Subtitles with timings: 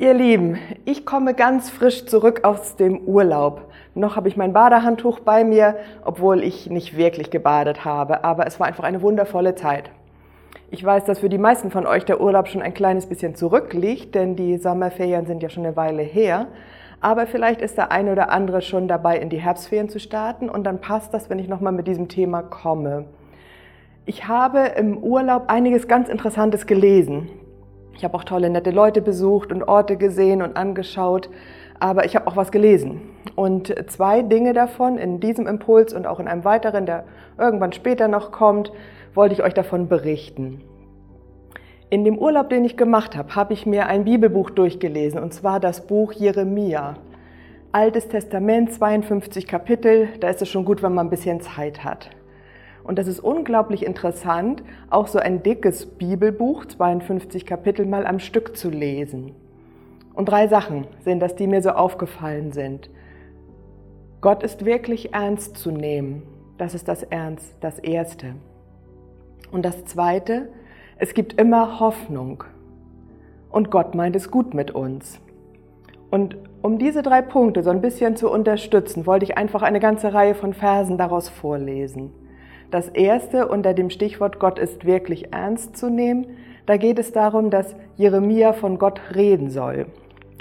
[0.00, 0.56] Ihr Lieben,
[0.86, 3.70] ich komme ganz frisch zurück aus dem Urlaub.
[3.94, 8.58] Noch habe ich mein Badehandtuch bei mir, obwohl ich nicht wirklich gebadet habe, aber es
[8.58, 9.90] war einfach eine wundervolle Zeit.
[10.70, 14.14] Ich weiß, dass für die meisten von euch der Urlaub schon ein kleines bisschen zurückliegt,
[14.14, 16.46] denn die Sommerferien sind ja schon eine Weile her.
[17.02, 20.64] Aber vielleicht ist der eine oder andere schon dabei, in die Herbstferien zu starten und
[20.64, 23.04] dann passt das, wenn ich nochmal mit diesem Thema komme.
[24.06, 27.28] Ich habe im Urlaub einiges ganz Interessantes gelesen.
[28.00, 31.28] Ich habe auch tolle, nette Leute besucht und Orte gesehen und angeschaut,
[31.80, 33.02] aber ich habe auch was gelesen.
[33.36, 37.04] Und zwei Dinge davon in diesem Impuls und auch in einem weiteren, der
[37.36, 38.72] irgendwann später noch kommt,
[39.12, 40.62] wollte ich euch davon berichten.
[41.90, 45.60] In dem Urlaub, den ich gemacht habe, habe ich mir ein Bibelbuch durchgelesen, und zwar
[45.60, 46.94] das Buch Jeremia.
[47.70, 52.08] Altes Testament, 52 Kapitel, da ist es schon gut, wenn man ein bisschen Zeit hat.
[52.90, 58.56] Und das ist unglaublich interessant, auch so ein dickes Bibelbuch, 52 Kapitel mal am Stück
[58.56, 59.30] zu lesen.
[60.12, 62.90] Und drei Sachen sind das, die mir so aufgefallen sind.
[64.20, 66.24] Gott ist wirklich ernst zu nehmen.
[66.58, 68.34] Das ist das Ernst, das Erste.
[69.52, 70.48] Und das Zweite,
[70.98, 72.42] es gibt immer Hoffnung.
[73.50, 75.20] Und Gott meint es gut mit uns.
[76.10, 80.12] Und um diese drei Punkte so ein bisschen zu unterstützen, wollte ich einfach eine ganze
[80.12, 82.10] Reihe von Versen daraus vorlesen.
[82.70, 86.26] Das erste unter dem Stichwort Gott ist wirklich ernst zu nehmen,
[86.66, 89.86] da geht es darum, dass Jeremia von Gott reden soll.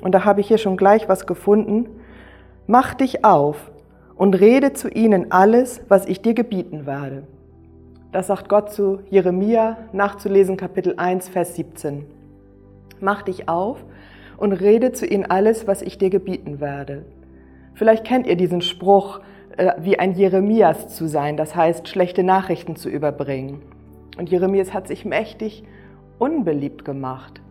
[0.04, 1.88] Und da habe ich hier schon gleich was gefunden.
[2.68, 3.72] Mach dich auf
[4.16, 7.24] und rede zu ihnen alles, was ich dir gebieten werde.
[8.12, 12.06] Das sagt Gott zu Jeremia, nachzulesen Kapitel 1, Vers 17.
[13.00, 13.84] Mach dich auf
[14.38, 17.06] und rede zu ihnen alles, was ich dir gebieten werde.
[17.74, 19.22] Vielleicht kennt ihr diesen Spruch,
[19.80, 23.62] wie ein Jeremias zu sein, das heißt, schlechte Nachrichten zu überbringen.
[24.18, 25.64] Und Jeremias hat sich mächtig
[26.18, 27.42] unbeliebt gemacht,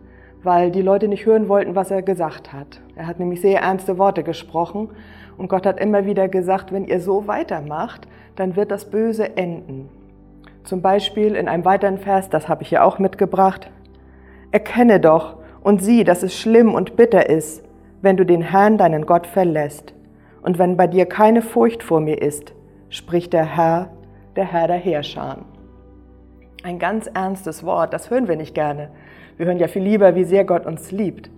[0.43, 2.81] weil die Leute nicht hören wollten, was er gesagt hat.
[2.95, 4.89] Er hat nämlich sehr ernste Worte gesprochen
[5.37, 9.89] und Gott hat immer wieder gesagt, wenn ihr so weitermacht, dann wird das Böse enden.
[10.63, 13.71] Zum Beispiel in einem weiteren Vers, das habe ich hier auch mitgebracht,
[14.51, 17.63] Erkenne doch und sieh, dass es schlimm und bitter ist,
[18.01, 19.93] wenn du den Herrn, deinen Gott, verlässt
[20.41, 22.53] und wenn bei dir keine Furcht vor mir ist,
[22.89, 23.89] spricht der Herr,
[24.35, 25.45] der Herr der Heerscharen.
[26.63, 28.89] Ein ganz ernstes Wort, das hören wir nicht gerne.
[29.37, 31.29] Wir hören ja viel lieber, wie sehr Gott uns liebt.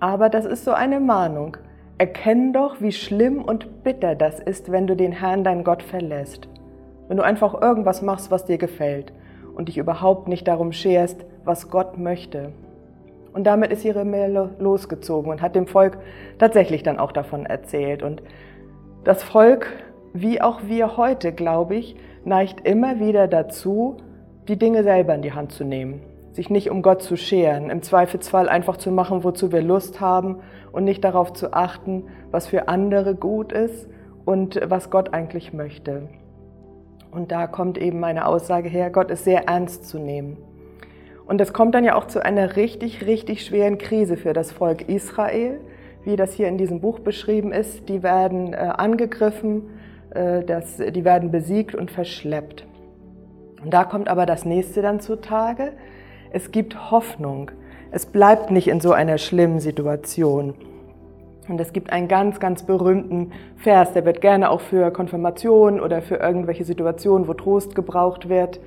[0.00, 1.56] Aber das ist so eine Mahnung.
[1.96, 6.48] Erkenn doch, wie schlimm und bitter das ist, wenn du den Herrn, dein Gott, verlässt.
[7.08, 9.12] Wenn du einfach irgendwas machst, was dir gefällt
[9.54, 12.52] und dich überhaupt nicht darum scherst, was Gott möchte.
[13.34, 15.98] Und damit ist Jeremia losgezogen und hat dem Volk
[16.38, 18.04] tatsächlich dann auch davon erzählt.
[18.04, 18.22] Und
[19.02, 19.66] das Volk,
[20.12, 23.96] wie auch wir heute, glaube ich, neigt immer wieder dazu,
[24.46, 26.00] die Dinge selber in die Hand zu nehmen,
[26.32, 30.38] sich nicht um Gott zu scheren, im Zweifelsfall einfach zu machen, wozu wir Lust haben
[30.70, 33.88] und nicht darauf zu achten, was für andere gut ist
[34.24, 36.08] und was Gott eigentlich möchte.
[37.10, 40.36] Und da kommt eben meine Aussage her, Gott ist sehr ernst zu nehmen.
[41.26, 44.88] Und es kommt dann ja auch zu einer richtig, richtig schweren Krise für das Volk
[44.88, 45.60] Israel,
[46.04, 47.88] wie das hier in diesem Buch beschrieben ist.
[47.88, 49.70] Die werden äh, angegriffen,
[50.10, 52.66] äh, das, die werden besiegt und verschleppt.
[53.62, 55.72] Und da kommt aber das nächste dann zutage.
[56.30, 57.50] Es gibt Hoffnung.
[57.90, 60.54] Es bleibt nicht in so einer schlimmen Situation.
[61.48, 66.02] Und es gibt einen ganz, ganz berühmten Vers, der wird gerne auch für Konfirmation oder
[66.02, 68.60] für irgendwelche Situationen, wo Trost gebraucht wird,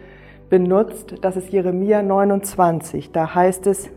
[0.49, 3.11] benutzt, das ist Jeremia 29.
[3.11, 3.89] Da heißt es,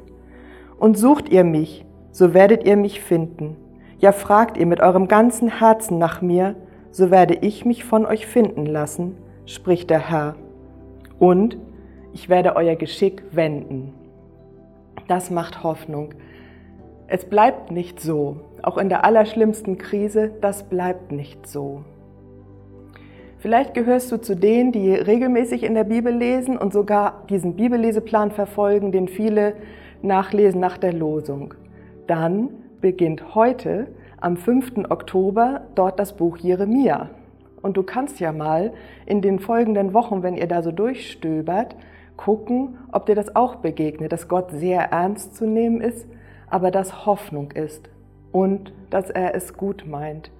[0.78, 3.56] und sucht ihr mich, so werdet ihr mich finden.
[3.98, 6.56] Ja, fragt ihr mit eurem ganzen Herzen nach mir,
[6.90, 9.16] so werde ich mich von euch finden lassen,
[9.46, 10.36] spricht der Herr.
[11.18, 11.58] Und
[12.12, 13.92] ich werde euer Geschick wenden.
[15.06, 16.14] Das macht Hoffnung.
[17.06, 18.36] Es bleibt nicht so.
[18.62, 21.84] Auch in der allerschlimmsten Krise, das bleibt nicht so.
[23.40, 28.32] Vielleicht gehörst du zu denen, die regelmäßig in der Bibel lesen und sogar diesen Bibelleseplan
[28.32, 29.54] verfolgen, den viele
[30.02, 31.54] nachlesen nach der Losung.
[32.06, 32.50] Dann
[32.82, 33.86] beginnt heute
[34.20, 34.90] am 5.
[34.90, 37.08] Oktober dort das Buch Jeremia.
[37.62, 38.74] Und du kannst ja mal
[39.06, 41.76] in den folgenden Wochen, wenn ihr da so durchstöbert,
[42.18, 46.06] gucken, ob dir das auch begegnet, dass Gott sehr ernst zu nehmen ist,
[46.50, 47.88] aber dass Hoffnung ist
[48.32, 50.30] und dass er es gut meint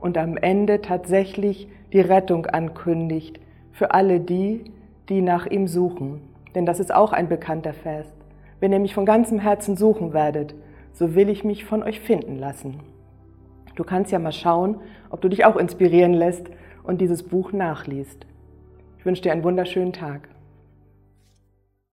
[0.00, 3.40] und am Ende tatsächlich die Rettung ankündigt
[3.72, 4.64] für alle die,
[5.08, 6.20] die nach ihm suchen.
[6.54, 8.06] Denn das ist auch ein bekannter Vers.
[8.60, 10.54] Wenn ihr mich von ganzem Herzen suchen werdet,
[10.92, 12.80] so will ich mich von euch finden lassen.
[13.74, 14.80] Du kannst ja mal schauen,
[15.10, 16.46] ob du dich auch inspirieren lässt
[16.82, 18.26] und dieses Buch nachliest.
[18.98, 20.28] Ich wünsche dir einen wunderschönen Tag.